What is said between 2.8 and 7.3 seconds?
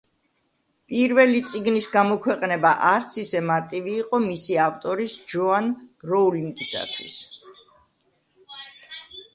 არც ისე მარტივი იყო მისი ავტორის, ჯოან როულინგისთვის.